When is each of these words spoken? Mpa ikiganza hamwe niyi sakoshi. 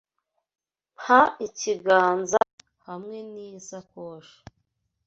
Mpa 0.99 1.19
ikiganza 1.47 2.39
hamwe 2.87 3.17
niyi 3.31 3.59
sakoshi. 3.69 4.37